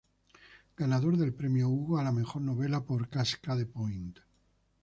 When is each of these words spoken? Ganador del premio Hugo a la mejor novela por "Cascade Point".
Ganador 0.77 1.15
del 1.15 1.31
premio 1.31 1.69
Hugo 1.69 1.99
a 1.99 2.03
la 2.03 2.11
mejor 2.11 2.41
novela 2.41 2.83
por 2.83 3.07
"Cascade 3.07 3.67
Point". 3.67 4.17